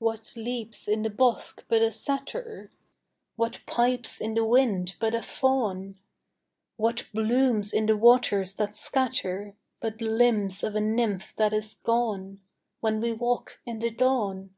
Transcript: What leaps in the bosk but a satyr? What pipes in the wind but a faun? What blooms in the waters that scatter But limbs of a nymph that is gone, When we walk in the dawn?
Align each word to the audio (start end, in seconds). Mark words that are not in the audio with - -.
What 0.00 0.36
leaps 0.36 0.86
in 0.86 1.00
the 1.00 1.08
bosk 1.08 1.64
but 1.66 1.80
a 1.80 1.90
satyr? 1.90 2.70
What 3.36 3.60
pipes 3.64 4.20
in 4.20 4.34
the 4.34 4.44
wind 4.44 4.96
but 5.00 5.14
a 5.14 5.22
faun? 5.22 5.98
What 6.76 7.06
blooms 7.14 7.72
in 7.72 7.86
the 7.86 7.96
waters 7.96 8.54
that 8.56 8.74
scatter 8.74 9.56
But 9.80 10.02
limbs 10.02 10.62
of 10.62 10.74
a 10.74 10.80
nymph 10.82 11.32
that 11.36 11.54
is 11.54 11.72
gone, 11.72 12.42
When 12.80 13.00
we 13.00 13.14
walk 13.14 13.60
in 13.64 13.78
the 13.78 13.88
dawn? 13.90 14.50